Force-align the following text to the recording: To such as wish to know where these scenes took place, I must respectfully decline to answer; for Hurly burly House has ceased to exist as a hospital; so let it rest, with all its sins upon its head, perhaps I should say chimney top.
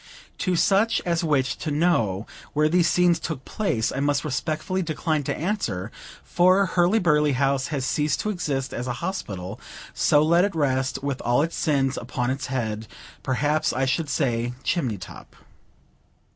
To 0.39 0.55
such 0.55 0.99
as 1.05 1.23
wish 1.23 1.57
to 1.57 1.69
know 1.69 2.25
where 2.53 2.67
these 2.67 2.89
scenes 2.89 3.19
took 3.19 3.45
place, 3.45 3.91
I 3.91 3.99
must 3.99 4.25
respectfully 4.25 4.81
decline 4.81 5.21
to 5.25 5.37
answer; 5.37 5.91
for 6.23 6.65
Hurly 6.65 6.97
burly 6.97 7.33
House 7.33 7.67
has 7.67 7.85
ceased 7.85 8.19
to 8.21 8.31
exist 8.31 8.73
as 8.73 8.87
a 8.87 8.93
hospital; 9.05 9.59
so 9.93 10.23
let 10.23 10.43
it 10.43 10.55
rest, 10.55 11.03
with 11.03 11.21
all 11.21 11.43
its 11.43 11.55
sins 11.55 11.97
upon 11.97 12.31
its 12.31 12.47
head, 12.47 12.87
perhaps 13.21 13.73
I 13.73 13.85
should 13.85 14.09
say 14.09 14.53
chimney 14.63 14.97
top. 14.97 15.35